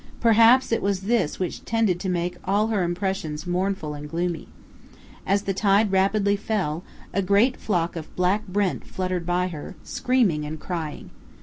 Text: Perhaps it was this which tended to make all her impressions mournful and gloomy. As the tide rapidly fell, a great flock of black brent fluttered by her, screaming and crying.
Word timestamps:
Perhaps 0.19 0.71
it 0.71 0.81
was 0.81 1.01
this 1.01 1.37
which 1.37 1.63
tended 1.63 1.99
to 1.99 2.09
make 2.09 2.37
all 2.43 2.69
her 2.69 2.81
impressions 2.81 3.45
mournful 3.45 3.93
and 3.93 4.09
gloomy. 4.09 4.47
As 5.27 5.43
the 5.43 5.53
tide 5.53 5.91
rapidly 5.91 6.35
fell, 6.35 6.81
a 7.13 7.21
great 7.21 7.55
flock 7.55 7.95
of 7.95 8.15
black 8.15 8.47
brent 8.47 8.87
fluttered 8.87 9.27
by 9.27 9.49
her, 9.49 9.75
screaming 9.83 10.43
and 10.43 10.59
crying. 10.59 11.11